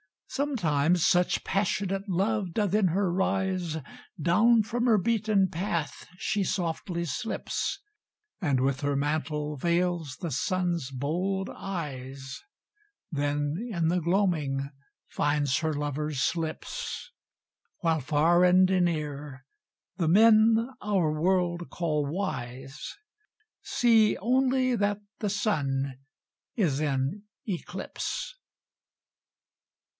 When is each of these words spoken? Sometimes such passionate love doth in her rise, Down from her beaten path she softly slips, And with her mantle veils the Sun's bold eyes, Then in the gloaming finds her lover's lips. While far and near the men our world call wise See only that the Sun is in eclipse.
Sometimes 0.29 1.05
such 1.05 1.43
passionate 1.43 2.07
love 2.07 2.53
doth 2.53 2.73
in 2.73 2.87
her 2.87 3.11
rise, 3.11 3.77
Down 4.19 4.63
from 4.63 4.85
her 4.85 4.97
beaten 4.97 5.49
path 5.49 6.07
she 6.17 6.43
softly 6.43 7.03
slips, 7.03 7.81
And 8.41 8.61
with 8.61 8.79
her 8.79 8.95
mantle 8.95 9.57
veils 9.57 10.15
the 10.21 10.31
Sun's 10.31 10.89
bold 10.89 11.49
eyes, 11.53 12.41
Then 13.11 13.57
in 13.71 13.89
the 13.89 13.99
gloaming 13.99 14.71
finds 15.09 15.57
her 15.59 15.73
lover's 15.73 16.35
lips. 16.35 17.11
While 17.81 17.99
far 17.99 18.43
and 18.45 18.67
near 18.69 19.45
the 19.97 20.07
men 20.07 20.69
our 20.81 21.11
world 21.11 21.69
call 21.69 22.07
wise 22.07 22.95
See 23.61 24.17
only 24.17 24.75
that 24.77 25.01
the 25.19 25.29
Sun 25.29 25.99
is 26.55 26.79
in 26.79 27.23
eclipse. 27.45 28.33